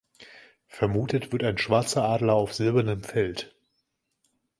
Vermutet 0.67 1.31
wird 1.31 1.43
ein 1.43 1.59
schwarzer 1.59 2.03
Adler 2.03 2.33
auf 2.33 2.55
silbernen 2.55 3.03
Feld. 3.03 3.53